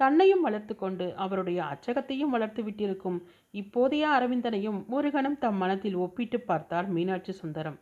தன்னையும் 0.00 0.40
வளர்த்து 0.40 0.74
கொண்டு 0.76 1.06
அவருடைய 1.16 1.58
அச்சகத்தையும் 1.64 2.32
வளர்த்து 2.34 2.62
விட்டிருக்கும் 2.62 3.18
இப்போதைய 3.54 4.04
அரவிந்தனையும் 4.16 4.78
ஒரு 4.88 5.10
கணம் 5.10 5.38
தம் 5.38 5.56
மனத்தில் 5.56 5.96
ஒப்பிட்டு 5.96 6.40
பார்த்தார் 6.40 6.88
மீனாட்சி 6.88 7.32
சுந்தரம். 7.32 7.78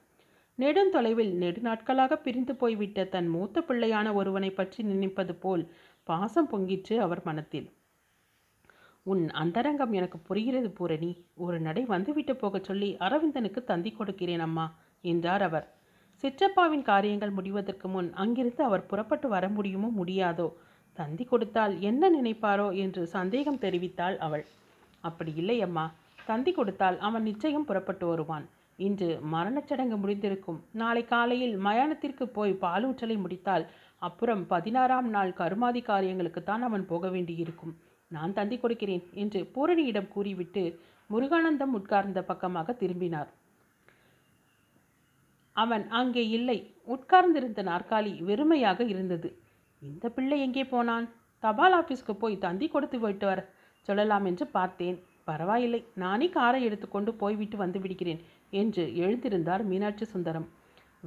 நெடுந்தொலைவில் 0.58 1.32
நெடுநாட்களாக 1.42 2.16
பிரிந்து 2.16 2.54
போய்விட்ட 2.54 3.04
தன் 3.04 3.28
மூத்த 3.28 3.64
பிள்ளையான 3.68 4.14
ஒருவனை 4.14 4.50
பற்றி 4.50 4.82
நினைப்பது 4.82 5.35
போல் 5.35 5.64
பாசம் 6.06 6.50
பொங்கிற்று 6.52 6.96
அவர் 6.99 7.23
மனத்தில். 7.25 7.66
உன் 9.07 9.25
அந்தரங்கம் 9.41 9.93
எனக்கு 9.93 10.19
புரிகிறது 10.29 10.69
பூரணி. 10.79 11.11
ஒரு 11.45 11.57
நடை 11.61 11.83
வந்துவிட்டு 11.93 12.35
போகச் 12.37 12.69
சொல்லி 12.69 12.89
அரவிந்தனுக்கு 13.07 13.61
தந்தி 13.65 13.91
கொடுக்கிறேன் 13.91 14.45
அம்மா 14.47 14.65
என்றார் 15.05 15.45
அவர். 15.49 15.67
சிற்றப்பாவின் 16.25 16.85
காரியங்கள் 16.91 17.37
முடிவதற்கு 17.39 17.89
முன் 17.89 18.09
அங்கிருந்து 18.23 18.63
அவர் 18.65 18.89
புறப்பட்டு 18.91 19.29
வர 19.29 19.45
முடியுமோ 19.49 19.89
முடியாதோ 20.01 20.49
தந்தி 20.97 21.25
கொடுத்தால் 21.25 21.75
என்ன 21.81 22.11
நினைப்பாரோ 22.11 22.69
என்று 22.85 23.03
சந்தேகம் 23.07 23.63
தெரிவித்தாள் 23.65 24.17
அவள். 24.27 24.45
அப்படி 25.05 25.33
இல்லை 25.43 25.59
அம்மா 25.63 25.87
தந்தி 26.27 26.53
கொடுத்தால் 26.53 26.97
அவன் 26.99 27.27
நிச்சயம் 27.31 27.69
புறப்பட்டு 27.71 28.07
வருவான். 28.07 28.47
இன்று 28.79 29.09
மரணச்சடங்கு 29.35 29.97
முடிந்திருக்கும். 30.03 30.61
நாளை 30.81 31.03
காலையில் 31.05 31.57
மயானத்திற்கு 31.67 32.25
போய் 32.37 32.61
பாலூற்றலை 32.65 33.17
முடித்தால் 33.25 33.65
அப்புறம் 34.03 34.43
பதினாறாம் 34.47 35.11
நாள் 35.11 35.33
கருமாதி 35.33 35.81
காரியங்களுக்குத்தான் 35.87 36.65
அவன் 36.69 36.85
போக 36.87 37.09
வேண்டியிருக்கும். 37.09 37.75
நான் 38.11 38.37
தந்தி 38.39 38.57
கொடுக்கிறேன் 38.59 39.05
என்று 39.23 39.41
பூரணியிடம் 39.55 40.13
கூறிவிட்டு 40.15 40.63
முருகானந்தம் 41.11 41.75
உட்கார்ந்த 41.79 42.21
பக்கமாக 42.31 42.73
திரும்பினார். 42.83 43.31
அவன் 45.57 45.85
அங்கே 45.99 46.25
இல்லை. 46.39 46.57
உட்கார்ந்திருந்த 46.95 47.61
நாற்காலி 47.71 48.13
வெறுமையாக 48.29 48.81
இருந்தது. 48.93 49.29
இந்த 49.83 50.07
பிள்ளை 50.17 50.39
எங்கே 50.47 50.65
போனான்? 50.73 51.07
தபால் 51.43 51.77
ஆஃபீஸ்க்கு 51.79 52.15
போய் 52.23 52.43
தந்தி 52.45 52.67
கொடுத்து 52.69 52.99
விட்டு 53.01 53.27
வர 53.31 53.41
சொல்லலாம் 53.89 54.27
என்று 54.31 54.45
பார்த்தேன். 54.57 54.97
பரவாயில்லை. 55.31 55.81
நானே 56.03 56.27
காரை 56.37 56.61
எடுத்துக்கொண்டு 56.69 57.11
போய்விட்டு 57.23 57.57
வந்து 57.63 57.79
விடுகிறேன் 57.85 58.21
என்று 58.61 58.85
எழுந்திருந்தார் 59.05 59.63
மீனாட்சி 59.71 60.07
சுந்தரம். 60.13 60.47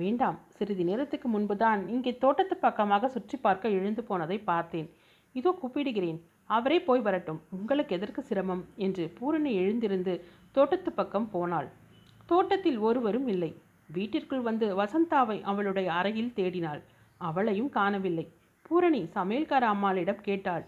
வேண்டாம். 0.01 0.37
சிறிது 0.57 0.83
நேரத்துக்கு 0.89 1.27
முன்புதான் 1.35 1.81
இங்கே 1.93 2.11
தோட்டத்து 2.23 2.55
பக்கமாக 2.65 3.09
சுற்றி 3.15 3.37
பார்க்க 3.45 3.77
எழுந்து 3.77 4.03
போனதை 4.09 4.37
பார்த்தேன். 4.51 4.89
இதோ 5.35 5.51
கூப்பிடுகிறேன். 5.61 6.19
அவரே 6.49 6.77
போய் 6.81 7.05
வரட்டும் 7.07 7.41
உங்களுக்கு 7.51 7.95
எதற்கு 7.97 8.21
சிரமம்? 8.21 8.63
என்று 8.85 9.03
பூரணி 9.17 9.51
எழுந்திருந்து 9.61 10.13
தோட்டத்து 10.51 10.91
பக்கம் 10.91 11.29
போனாள். 11.29 11.69
தோட்டத்தில் 12.25 12.79
ஒருவரும் 12.79 13.27
இல்லை. 13.27 13.51
வீட்டிற்குள் 13.89 14.43
வந்து 14.49 14.67
வசந்தாவை 14.81 15.37
அவளுடைய 15.41 15.87
அறையில் 15.91 16.35
தேடினாள். 16.35 16.81
அவளையும் 17.21 17.69
காணவில்லை. 17.69 18.25
பூரணி 18.61 19.01
சமையல்கார 19.15 19.63
அம்மாளிடம் 19.73 20.21
கேட்டாள். 20.21 20.65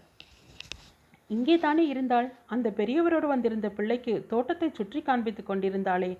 இங்கே 1.30 1.56
தானே 1.58 1.84
இருந்தாள்? 1.86 2.28
அந்த 2.46 2.68
பெரியவரோடு 2.70 3.26
வந்திருந்த 3.26 3.68
பிள்ளைக்கு 3.70 4.14
தோட்டத்தை 4.26 4.68
சுற்றி 4.70 5.00
காண்பித்துக் 5.00 5.50
கொண்டிருந்தாளே. 5.50 6.10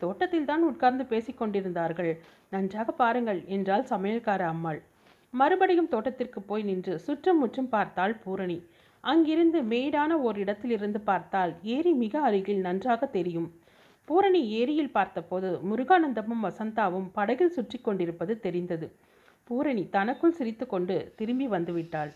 தோட்டத்தில் 0.00 0.48
தான் 0.50 0.62
உட்கார்ந்து 0.62 1.04
பேசிக் 1.06 1.40
கொண்டிருந்தார்கள். 1.40 2.12
நன்றாக 2.52 2.90
பாருங்கள் 2.92 3.40
என்றாள் 3.56 3.88
சமையல்கார 3.90 4.42
அம்மாள். 4.46 4.80
மறுபடியும் 5.34 5.88
தோட்டத்திற்கு 5.88 6.40
போய் 6.42 6.62
நின்று 6.62 6.94
சுற்றும் 6.98 7.38
முற்றும் 7.38 7.68
பார்த்தாள் 7.68 8.14
பூரணி. 8.24 8.58
அங்கிருந்து 9.04 9.58
மேடான 9.62 10.12
ஓர் 10.18 10.38
இடத்திலிருந்து 10.38 11.00
பார்த்தால் 11.00 11.52
ஏரி 11.74 11.92
மிக 11.94 12.14
அருகில் 12.20 12.60
நன்றாக 12.60 13.06
தெரியும். 13.06 13.48
பூரணி 14.08 14.40
ஏரியில் 14.60 14.94
பார்த்தபோது 14.96 15.48
முருகானந்தமும் 15.70 16.44
வசந்தாவும் 16.48 17.06
படகில் 17.12 17.54
சுற்றி 17.56 17.78
கொண்டிருப்பது 17.78 18.32
தெரிந்தது. 18.40 18.86
பூரணி 19.50 19.84
தனக்குள் 19.88 20.36
சிரித்துக்கொண்டு 20.38 20.96
திரும்பி 21.16 21.46
வந்துவிட்டாள். 21.48 22.10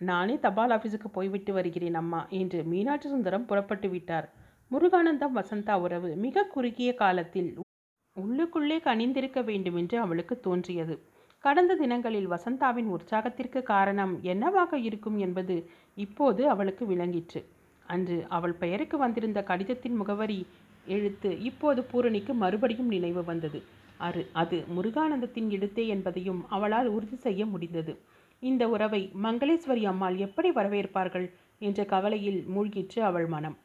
நானே 0.00 0.34
தபால் 0.36 0.72
ஆஃபீஸுக்கு 0.76 1.08
போய்விட்டு 1.12 1.52
வருகிறேன் 1.52 1.94
அம்மா 1.94 2.20
என்று 2.40 2.58
மீனாட்சி 2.64 3.08
சுந்தரம் 3.08 3.46
புறப்பட்டு 3.46 3.88
விட்டார். 3.88 4.26
முருகானந்தம் 4.70 5.36
வசந்தா 5.38 5.74
உறவு 5.80 6.10
மிக 6.24 6.46
குறுகிய 6.54 6.90
காலத்தில் 6.94 7.50
உள்ளுக்குள்ளே 8.16 8.78
கனிந்திருக்க 8.88 9.40
வேண்டுமென்று 9.44 9.96
அவளுக்கு 9.98 10.34
தோன்றியது. 10.40 10.94
கடந்த 11.44 11.76
தினங்களில் 11.76 12.28
வசந்தாவின் 12.30 12.88
உற்சாகத்திற்கு 12.88 13.62
காரணம் 13.62 14.14
என்னவாக 14.22 14.78
இருக்கும் 14.78 15.18
என்பது 15.18 15.56
இப்போது 15.94 16.48
அவளுக்கு 16.48 16.84
விளங்கிற்று. 16.86 17.40
அன்று 17.86 18.16
அவள் 18.28 18.52
பெயருக்கு 18.52 18.96
வந்திருந்த 18.98 19.42
கடிதத்தின் 19.42 19.96
முகவரி 19.96 20.38
எழுத்து 20.86 21.30
இப்போது 21.40 21.82
பூரணிக்கு 21.82 22.34
மறுபடியும் 22.34 22.86
நினைவு 22.86 23.24
வந்தது. 23.24 23.58
அரு 23.98 24.22
அது 24.32 24.64
முருகானந்தத்தின் 24.76 25.48
எழுத்தே 25.50 25.84
என்பதையும் 25.86 26.40
அவளால் 26.48 26.86
உறுதி 26.86 27.16
செய்ய 27.16 27.46
முடிந்தது. 27.46 27.92
இந்த 28.42 28.62
உறவை 28.68 29.02
மங்களேஸ்வரி 29.22 29.84
அம்மாள் 29.84 30.16
எப்படி 30.16 30.50
வரவேற்பார்கள் 30.50 31.26
என்ற 31.58 31.84
கவலையில் 31.84 32.40
மூழ்கிற்று 32.54 33.00
அவள் 33.00 33.26
மனம். 33.26 33.56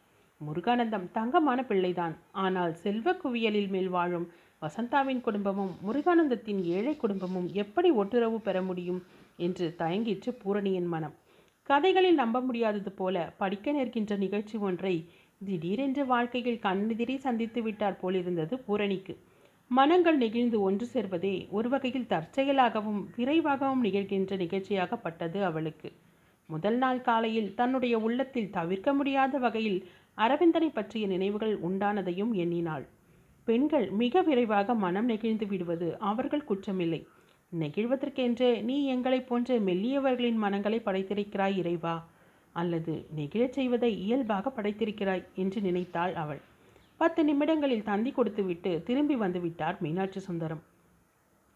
முருகானந்தம் 0.42 1.08
தங்கமான 1.12 1.60
பிள்ளைதான். 1.64 2.16
ஆனால் 2.32 2.74
செல்வ 2.76 3.14
குவியலில் 3.24 3.70
மேல் 3.70 3.90
வாழும் 3.90 4.28
வசந்தாவின் 4.62 5.22
குடும்பமும் 5.22 5.72
முருகானந்தத்தின் 5.86 6.60
ஏழை 6.64 6.98
குடும்பமும் 6.98 7.48
எப்படி 7.54 7.90
ஒட்டுறவு 7.92 8.38
பெற 8.38 8.62
முடியும் 8.62 9.00
என்று 9.38 9.76
தயங்கிற்று 9.78 10.32
பூரணியின் 10.44 10.86
மனம். 10.86 11.16
கதைகளில் 11.70 12.14
நம்ப 12.14 12.42
முடியாதது 12.42 12.92
போல 12.92 13.16
படிக்க 13.38 13.72
நேர்கின்ற 13.72 14.18
நிகழ்ச்சி 14.18 14.58
ஒன்றை 14.58 14.94
திடீரென்று 15.42 16.06
வாழ்க்கையில் 16.06 16.62
கண்ணெதிரே 16.64 17.16
சந்தித்து 17.18 17.62
விட்டார் 17.62 18.00
போலிருந்தது 18.00 18.58
பூரணிக்கு. 18.60 19.16
மனங்கள் 19.72 20.18
நெகிழ்ந்து 20.18 20.62
ஒன்று 20.62 20.86
சேர்வதே 20.94 21.36
ஒரு 21.50 21.70
வகையில் 21.70 22.08
தற்செயலாகவும் 22.08 23.02
விரைவாகவும் 23.18 23.84
நிகழ்கின்ற 23.84 24.38
நிகழ்ச்சியாகப்பட்டது 24.38 25.42
அவளுக்கு. 25.42 25.90
முதல் 26.50 26.78
நாள் 26.78 27.02
காலையில் 27.02 27.54
தன்னுடைய 27.54 27.96
உள்ளத்தில் 28.00 28.50
தவிர்க்க 28.50 28.94
முடியாத 28.94 29.38
வகையில் 29.38 29.80
அரவிந்தனை 30.18 30.70
பற்றிய 30.70 31.08
நினைவுகள் 31.08 31.56
உண்டானதையும் 31.60 32.34
எண்ணினாள். 32.36 32.86
பெண்கள் 33.44 33.92
மிக 33.92 34.22
விரைவாக 34.22 34.74
மனம் 34.76 35.06
நெகிழ்ந்து 35.06 35.48
விடுவது 35.48 35.98
அவர்கள் 36.00 36.48
குற்றமில்லை. 36.50 37.08
நெகிழ்வதற்கென்றே 37.60 38.64
நீ 38.64 38.86
எங்களைப் 38.86 39.28
போன்ற 39.28 39.60
மெல்லியவர்களின் 39.60 40.36
மனங்களை 40.36 40.82
படைத்திருக்கிறாய் 40.86 41.58
இறைவா. 41.58 41.96
அல்லது 42.56 43.06
நெகிழச் 43.16 43.56
செய்வதை 43.58 44.02
இயல்பாக 44.02 44.54
படைத்திருக்கிறாய் 44.56 45.24
என்று 45.36 45.62
நினைத்தாள் 45.62 46.14
அவள். 46.14 46.42
பத்து 46.98 47.24
நிமிடங்களில் 47.24 47.84
தந்தி 47.84 48.12
கொடுத்துவிட்டு 48.12 48.84
திரும்பி 48.86 49.16
வந்துவிட்டார் 49.16 49.80
மீனாட்சி 49.80 50.20
சுந்தரம். 50.20 50.62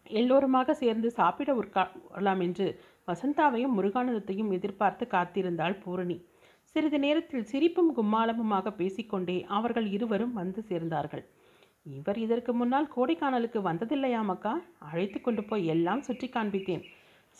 எல்லோருமாக 0.06 0.74
சேர்ந்து 0.74 1.10
சாப்பிட 1.10 1.54
உட்காரலாம் 1.54 2.42
என்று 2.42 2.80
வசந்தாவையும் 3.06 3.76
முருகானந்தத்தையும் 3.76 4.52
எதிர்பார்த்து 4.52 5.06
காத்திருந்தாள் 5.10 5.80
பூரணி. 5.82 6.16
சிறிது 6.62 6.98
நேரத்தில் 6.98 7.44
சிரிப்பும் 7.44 7.96
கும்மாளமுமாக 7.96 8.70
பேசிக்கொண்டே 8.76 9.44
அவர்கள் 9.48 9.86
இருவரும் 9.86 10.32
வந்து 10.32 10.64
சேர்ந்தார்கள். 10.68 11.24
இவர் 11.86 12.18
இதற்கு 12.18 12.52
முன்னால் 12.52 12.92
கோடைக்கானலுக்கு 12.96 13.58
வந்ததில்லையாமக்கா? 13.60 14.52
அழைத்து 14.78 15.20
கொண்டு 15.20 15.44
போய் 15.44 15.66
எல்லாம் 15.66 16.02
சுற்றி 16.02 16.28
காண்பித்தேன். 16.28 16.82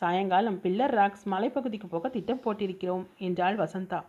சாயங்காலம் 0.03 0.59
பில்லர் 0.61 0.95
ராக்ஸ் 0.95 1.25
மலைப்பகுதிக்கு 1.29 1.89
போக 1.89 2.09
திட்டம் 2.09 2.43
போட்டிருக்கிறோம் 2.45 3.05
என்றாள் 3.19 3.57
வசந்தா. 3.57 4.01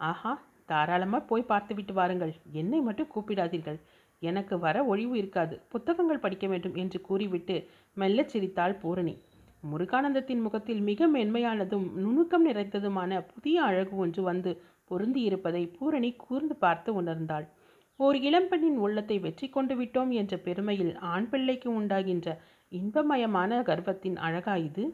ஆஹா 0.00 0.32
தாராளமாக 0.66 1.22
போய் 1.24 1.42
பார்த்துவிட்டு 1.42 1.92
வாருங்கள். 1.92 2.32
என்னை 2.52 2.80
மட்டும் 2.80 3.12
கூப்பிடாதீர்கள். 3.14 3.78
எனக்கு 4.22 4.54
வர 4.58 4.76
ஒழிவு 4.84 5.14
இருக்காது. 5.18 5.54
புத்தகங்கள் 5.68 6.18
படிக்க 6.18 6.46
வேண்டும் 6.46 6.74
என்று 6.74 7.00
கூறிவிட்டு 7.00 7.56
மெல்லச் 7.96 8.28
சிரித்தாள் 8.28 8.74
பூரணி. 8.74 9.14
முருகானந்தத்தின் 9.62 10.42
முகத்தில் 10.42 10.80
மிக 10.80 11.06
மென்மையானதும் 11.08 11.86
நுணுக்கம் 11.94 12.46
நிறைந்ததுமான 12.46 13.20
புதிய 13.32 13.62
அழகு 13.62 13.94
ஒன்று 13.96 14.22
வந்து 14.22 14.50
பொருந்தியிருப்பதை 14.90 15.62
பூரணி 15.78 16.10
கூர்ந்து 16.16 16.56
பார்த்து 16.56 16.90
உணர்ந்தாள். 17.02 17.46
ஓர் 18.00 18.16
இளம்பெண்ணின் 18.16 18.76
உள்ளத்தை 18.76 19.18
வெற்றி 19.18 19.48
கொண்டு 19.48 19.74
விட்டோம் 19.74 20.10
என்ற 20.10 20.36
பெருமையில் 20.36 20.94
ஆண் 21.12 21.28
பிள்ளைக்கு 21.28 21.68
உண்டாகின்ற 21.74 22.28
இன்பமயமான 22.72 23.60
கர்ப்பத்தின் 23.62 24.16
அழகா 24.16 24.56
இது. 24.56 24.84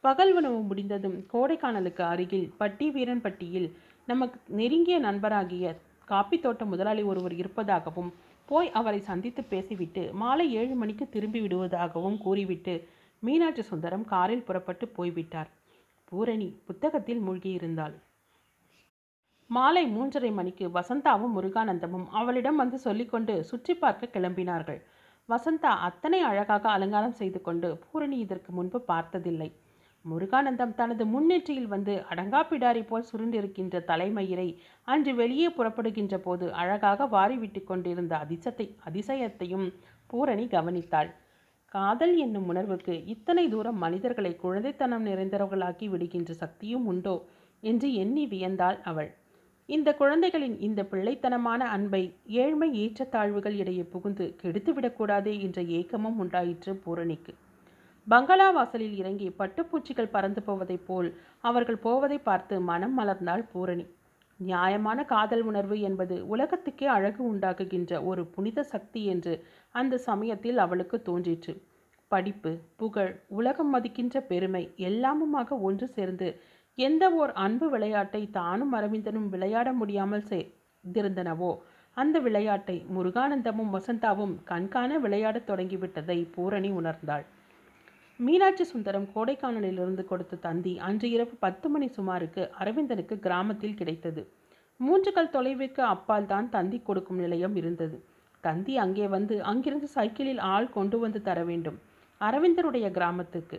பகல் 0.00 0.32
உணவு 0.34 0.60
முடிந்ததும் 0.60 1.16
கோடைக்கானலுக்கு 1.32 2.02
அருகில் 2.02 2.48
பட்டி 2.56 2.86
வீரன்பட்டியில் 2.90 3.68
நமக்கு 4.08 4.38
நெருங்கிய 4.48 4.96
நண்பராகிய 4.98 5.66
காப்பி 6.04 6.38
தோட்ட 6.38 6.64
முதலாளி 6.64 7.02
ஒருவர் 7.02 7.32
இருப்பதாகவும் 7.32 8.10
போய் 8.48 8.70
அவரை 8.70 9.00
சந்தித்து 9.00 9.44
பேசிவிட்டு 9.44 10.02
மாலை 10.14 10.46
ஏழு 10.54 10.74
மணிக்கு 10.74 11.08
திரும்பி 11.08 11.40
விடுவதாகவும் 11.40 12.18
கூறிவிட்டு 12.18 12.74
மீனாட்சி 13.22 13.62
சுந்தரம் 13.62 14.04
காரில் 14.04 14.42
புறப்பட்டு 14.42 14.88
போய்விட்டார். 14.88 15.50
பூரணி 16.04 16.48
புத்தகத்தில் 16.66 17.22
மூழ்கியிருந்தாள். 17.28 17.94
மாலை 19.50 19.82
மூன்றரை 19.86 20.30
மணிக்கு 20.32 20.66
வசந்தாவும் 20.76 21.34
முருகானந்தமும் 21.36 22.06
அவளிடம் 22.18 22.60
வந்து 22.62 22.78
சொல்லிக்கொண்டு 22.78 23.34
சுற்றி 23.42 23.74
பார்க்க 23.74 24.14
கிளம்பினார்கள். 24.14 24.78
வசந்தா 25.28 25.72
அத்தனை 25.88 26.18
அழகாக 26.20 26.64
அலங்காரம் 26.68 27.18
செய்து 27.20 27.38
கொண்டு 27.42 27.68
பூரணி 27.82 28.16
இதற்கு 28.18 28.50
முன்பு 28.52 28.78
பார்த்ததில்லை. 28.90 29.48
முருகானந்தம் 30.04 30.74
தனது 30.74 31.04
முன்னேற்றியில் 31.12 31.70
வந்து 31.74 31.94
அடங்கா 32.10 32.40
பிடாரி 32.48 32.82
போல் 32.88 33.08
சுருண்டிருக்கின்ற 33.10 33.76
தலைமயிரை 33.90 34.48
அன்று 34.88 35.12
வெளியே 35.14 35.48
புறப்படுகின்ற 35.48 36.14
போது 36.18 36.46
அழகாக 36.62 37.06
வாரிவிட்டு 37.06 37.60
கொண்டிருந்த 37.64 38.14
அதிசத்தை 38.16 38.66
அதிசயத்தையும் 38.88 39.66
பூரணி 40.10 40.46
கவனித்தாள். 40.46 41.10
காதல் 41.72 42.14
என்னும் 42.24 42.48
உணர்வுக்கு 42.52 42.96
இத்தனை 43.14 43.44
தூரம் 43.48 43.78
மனிதர்களை 43.78 44.32
குழந்தைத்தனம் 44.42 45.06
நிறைந்தவர்களாக்கி 45.08 45.88
விடுகின்ற 45.94 46.32
சக்தியும் 46.42 46.86
உண்டோ 46.92 47.16
என்று 47.62 47.88
எண்ணி 47.94 48.24
வியந்தாள் 48.26 48.78
அவள். 48.82 49.10
இந்த 49.68 49.94
குழந்தைகளின் 49.94 50.56
இந்த 50.58 50.80
பிள்ளைத்தனமான 50.82 51.58
அன்பை 51.74 52.00
ஏழ்மை 52.24 52.68
ஏற்றத்தாழ்வுகள் 52.82 53.54
இடையே 53.54 53.82
புகுந்து 53.82 54.24
கெடுத்துவிடக்கூடாதே 54.42 55.34
என்ற 55.40 55.62
ஏக்கமும் 55.62 56.18
உண்டாயிற்று 56.18 56.72
பூரணிக்கு. 56.74 57.32
பங்களா 58.06 58.50
வாசலில் 58.50 58.96
இறங்கி 58.96 59.28
பட்டுப்பூச்சிகள் 59.38 60.10
பறந்து 60.10 60.40
போவதைப் 60.42 60.86
போல் 60.86 61.08
அவர்கள் 61.40 61.76
போவதை 61.76 62.18
பார்த்து 62.18 62.60
மனம் 62.60 62.98
மலர்ந்தாள் 62.98 63.44
பூரணி. 63.52 63.86
நியாயமான 64.40 65.04
காதல் 65.04 65.42
உணர்வு 65.42 65.80
என்பது 65.80 66.26
உலகத்துக்கே 66.26 66.86
அழகு 66.86 67.34
உண்டாக்குகின்ற 67.34 68.04
ஒரு 68.04 68.26
புனித 68.26 68.62
சக்தி 68.62 69.04
என்று 69.04 69.34
அந்த 69.74 69.98
சமயத்தில் 69.98 70.58
அவளுக்கு 70.58 71.02
தோன்றிற்று. 71.02 71.54
படிப்பு 72.10 72.50
புகழ் 72.76 73.12
உலகம் 73.28 73.70
மதிக்கின்ற 73.74 74.20
பெருமை 74.20 74.62
எல்லாமுமாக 74.88 75.58
ஒன்று 75.60 75.86
சேர்ந்து 75.88 76.28
எந்த 76.78 77.04
ஓர் 77.12 77.32
அன்பு 77.32 77.66
விளையாட்டை 77.70 78.20
தானும் 78.30 78.72
அரவிந்தனும் 78.72 79.28
விளையாட 79.28 79.68
முடியாமல் 79.72 80.28
செய்திருந்தனவோ 80.30 81.50
அந்த 81.96 82.16
விளையாட்டை 82.18 82.76
முருகானந்தமும் 82.94 83.74
வசந்தாவும் 83.74 84.34
கண்காண 84.44 84.98
விளையாடத் 84.98 85.46
தொடங்கிவிட்டதை 85.50 86.16
பூரணி 86.34 86.70
உணர்ந்தாள். 86.70 87.24
மீனாட்சி 88.20 88.64
சுந்தரம் 88.64 89.06
கோடைக்கானலிலிருந்து 89.14 90.04
கொடுத்த 90.04 90.36
தந்தி 90.36 90.72
அன்று 90.78 91.08
இரவு 91.10 91.34
பத்து 91.38 91.68
மணி 91.68 91.86
சுமாருக்கு 91.88 92.42
அரவிந்தனுக்கு 92.60 93.16
கிராமத்தில் 93.18 93.78
கிடைத்தது. 93.80 94.22
மூன்று 94.80 95.10
கல் 95.12 95.32
தொலைவுக்கு 95.36 95.82
அப்பால் 95.94 96.26
தான் 96.26 96.48
தந்தி 96.48 96.78
கொடுக்கும் 96.82 97.16
நிலையம் 97.16 97.56
இருந்தது. 97.56 97.96
தந்தி 98.44 98.74
அங்கே 98.76 99.06
வந்து 99.08 99.34
அங்கிருந்து 99.42 99.88
சைக்கிளில் 99.88 100.42
ஆள் 100.54 100.68
கொண்டு 100.68 100.98
வந்து 100.98 101.20
தர 101.22 101.38
வேண்டும். 101.44 101.78
அரவிந்தனுடைய 102.20 102.86
கிராமத்துக்கு 102.90 103.58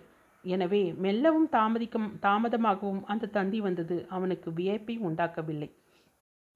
எனவே 0.53 0.81
மெல்லவும் 1.03 1.49
தாமதிக்கும் 1.55 2.07
தாமதமாகவும் 2.25 3.03
அந்த 3.13 3.31
தந்தி 3.37 3.59
வந்தது. 3.61 3.97
அவனுக்கு 4.09 4.49
வியப்பை 4.59 4.95
உண்டாக்கவில்லை. 5.07 5.69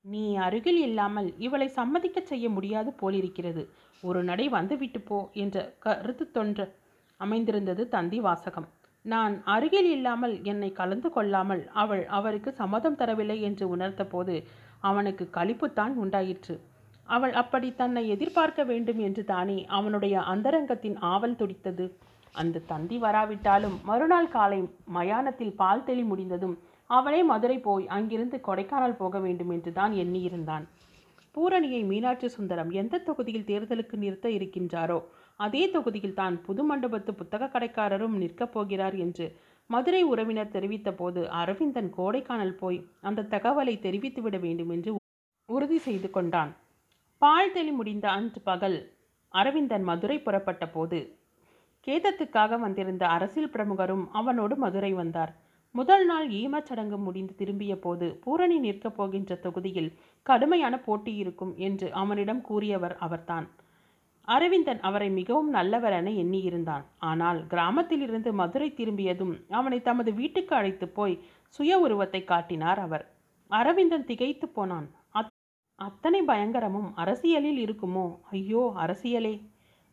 நீ 0.05 0.23
அருகில் 0.45 0.81
இல்லாமல் 0.87 1.29
இவளை 1.45 1.67
சம்மதிக்க 1.77 2.19
செய்ய 2.31 2.45
முடியாது 2.49 2.89
போலிருக்கிறது. 3.01 3.63
ஒரு 4.03 4.19
நடை 4.23 4.45
வந்துவிட்டு 4.49 4.99
போ 5.01 5.17
என்ற 5.43 5.57
கருத்து 5.85 6.25
தொன்ற 6.35 6.67
அமைந்திருந்தது 7.19 7.83
தந்தி 7.95 8.19
வாசகம். 8.19 8.67
நான் 9.05 9.35
அருகில் 9.53 9.89
இல்லாமல் 9.95 10.35
என்னை 10.51 10.69
கலந்து 10.79 11.09
கொள்ளாமல் 11.15 11.63
அவள் 11.83 12.03
அவருக்கு 12.17 12.49
சம்மதம் 12.53 12.97
தரவில்லை 13.01 13.37
என்று 13.41 13.65
உணர்த்த 13.67 14.03
போது 14.05 14.35
அவனுக்கு 14.89 15.25
களிப்புத்தான் 15.37 15.93
உண்டாயிற்று. 16.03 16.55
அவள் 17.09 17.33
அப்படி 17.41 17.69
தன்னை 17.73 18.03
எதிர்பார்க்க 18.15 18.63
வேண்டும் 18.63 18.99
என்று 19.07 19.23
தானே 19.31 19.57
அவனுடைய 19.77 20.15
அந்தரங்கத்தின் 20.33 20.97
ஆவல் 21.13 21.39
துடித்தது. 21.41 21.85
அந்த 22.31 22.63
தந்தி 22.67 22.97
வராவிட்டாலும் 22.97 23.81
மறுநாள் 23.83 24.27
காலை 24.27 24.59
மயானத்தில் 24.93 25.55
பால் 25.55 25.83
தெளி 25.83 26.03
முடிந்ததும் 26.03 26.57
அவனே 26.89 27.23
மதுரை 27.23 27.59
போய் 27.59 27.87
அங்கிருந்து 27.87 28.37
கொடைக்கானல் 28.47 28.95
போக 28.95 29.19
வேண்டும் 29.19 29.49
என்று 29.49 29.73
தான் 29.73 29.91
எண்ணியிருந்தான். 29.91 30.65
பூரணியை 31.35 31.85
மீனாட்சி 31.85 32.27
சுந்தரம் 32.27 32.69
எந்த 32.71 32.99
தொகுதியில் 32.99 33.45
தேர்தலுக்கு 33.45 33.95
நிறுத்த 33.97 34.29
இருக்கின்றாரோ 34.29 34.99
அதே 35.35 35.71
தொகுதியில் 35.71 36.13
தான் 36.13 36.41
புது 36.41 36.63
மண்டபத்து 36.71 37.11
புத்தக 37.11 37.45
கடைக்காரரும் 37.45 38.15
நிற்கப் 38.17 38.51
போகிறார் 38.51 38.95
என்று 38.95 39.35
மதுரை 39.65 40.03
உறவினர் 40.03 40.51
தெரிவித்த 40.51 40.91
போது 40.91 41.29
அரவிந்தன் 41.29 41.89
கோடைக்கானல் 41.97 42.55
போய் 42.55 42.79
அந்த 43.01 43.21
தகவலை 43.29 43.79
தெரிவித்துவிட 43.79 44.39
வேண்டும் 44.39 44.69
என்று 44.69 44.95
உறுதி 45.45 45.77
செய்து 45.77 46.09
கொண்டான். 46.09 46.55
பால் 47.21 47.51
தெளி 47.51 47.71
முடிந்த 47.71 48.09
அன்று 48.09 48.41
பகல் 48.41 48.77
அரவிந்தன் 49.33 49.83
மதுரை 49.83 50.19
புறப்பட்ட 50.19 50.67
போது 50.67 51.18
கேதத்துக்காக 51.87 52.59
வந்திருந்த 52.59 53.03
அரசியல் 53.07 53.51
பிரமுகரும் 53.51 54.05
அவனோடு 54.11 54.55
மதுரை 54.55 54.91
வந்தார். 54.93 55.31
முதல் 55.75 56.05
நாள் 56.05 56.27
ஈமச்சடங்கு 56.29 56.97
முடிந்து 56.97 57.33
திரும்பிய 57.35 57.73
போது 57.79 58.07
பூரணி 58.23 58.57
நிற்கப் 58.59 58.95
போகின்ற 58.97 59.35
தொகுதியில் 59.35 59.89
கடுமையான 60.25 60.75
போட்டி 60.79 61.13
இருக்கும் 61.15 61.53
என்று 61.67 61.87
அவனிடம் 61.93 62.41
கூறியவர் 62.41 62.95
அவர்தான். 62.97 63.47
அரவிந்தன் 64.27 64.79
அவரை 64.79 65.09
மிகவும் 65.09 65.49
நல்லவர் 65.49 65.95
என 65.99 66.11
எண்ணியிருந்தான். 66.23 66.83
ஆனால் 67.09 67.39
கிராமத்திலிருந்து 67.47 68.33
மதுரை 68.33 68.69
திரும்பியதும் 68.73 69.33
அவனை 69.49 69.79
தமது 69.81 70.11
வீட்டுக்கு 70.13 70.53
அழைத்து 70.55 70.87
போய் 70.89 71.15
சுய 71.55 71.79
உருவத்தை 71.79 72.23
காட்டினார் 72.23 72.79
அவர். 72.79 73.05
அரவிந்தன் 73.49 74.05
திகைத்து 74.05 74.47
போனான். 74.49 74.87
அத்தனை 75.79 76.19
பயங்கரமும் 76.21 76.89
அரசியலில் 76.95 77.59
இருக்குமோ? 77.65 78.05
ஐயோ 78.31 78.63
அரசியலே 78.77 79.33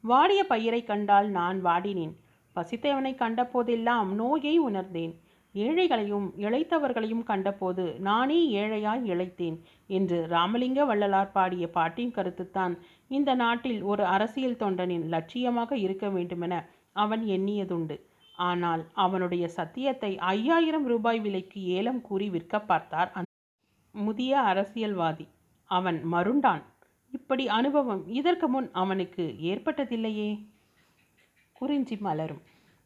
வாடிய 0.08 0.40
பயிரை 0.50 0.80
கண்டால் 0.84 1.28
நான் 1.36 1.58
வாடினேன். 1.64 2.14
பசித்தவனை 2.56 3.12
கண்ட 3.14 3.40
போதெல்லாம் 3.52 4.10
நோயை 4.20 4.54
உணர்ந்தேன். 4.68 5.14
ஏழைகளையும் 5.54 6.26
இழைத்தவர்களையும் 6.44 7.22
கண்டபோது 7.30 7.84
நானே 8.08 8.38
ஏழையாய் 8.62 9.04
இழைத்தேன் 9.12 9.56
என்று 9.96 10.18
ராமலிங்க 10.34 10.80
வள்ளலார் 10.90 11.32
பாடிய 11.36 11.66
பாட்டின் 11.76 12.12
கருத்துத்தான். 12.16 12.74
இந்த 13.08 13.30
நாட்டில் 13.42 13.80
ஒரு 13.82 14.04
அரசியல் 14.14 14.60
தொண்டனின் 14.62 15.06
லட்சியமாக 15.14 15.72
இருக்க 15.84 16.08
வேண்டுமென 16.08 16.54
அவன் 17.04 17.24
எண்ணியதுண்டு. 17.36 17.96
ஆனால் 18.38 18.82
அவனுடைய 19.04 19.44
சத்தியத்தை 19.58 20.12
ஐயாயிரம் 20.34 20.86
ரூபாய் 20.92 21.20
விலைக்கு 21.26 21.60
ஏலம் 21.78 22.02
கூறி 22.08 22.28
விற்க 22.30 22.60
பார்த்தார் 22.70 23.12
முதிய 23.94 24.32
அரசியல்வாதி. 24.52 25.26
அவன் 25.70 26.00
மருண்டான். 26.14 26.64
இப்படி 27.10 27.48
அனுபவம் 27.48 28.06
இதற்கு 28.06 28.48
முன் 28.48 28.70
அவனுக்கு 28.72 29.36
ஏற்பட்டதில்லையே. 29.42 30.46
குறிஞ்சி 31.52 31.96
மலரும். 31.96 32.42